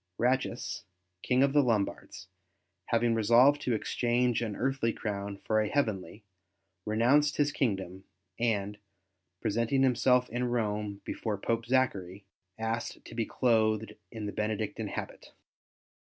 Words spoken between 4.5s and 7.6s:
earthly crown for a heavenly, renounced his